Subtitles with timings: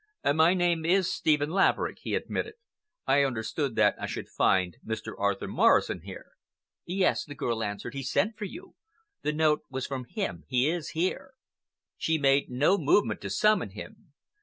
[0.25, 2.55] "My name is Stephen Laverick," he admitted.
[3.05, 5.13] "I understood that I should find Mr.
[5.15, 6.31] Arthur Morrison here."
[6.87, 8.73] "Yes," the girl answered, "he sent for you.
[9.21, 10.45] The note was from him.
[10.47, 11.35] He is here."
[11.97, 14.13] She made no movement to summon him.